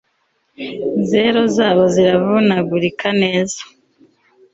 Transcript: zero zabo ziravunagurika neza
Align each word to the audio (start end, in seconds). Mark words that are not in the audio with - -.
zero 1.11 1.41
zabo 1.55 1.83
ziravunagurika 1.93 3.07
neza 3.21 3.61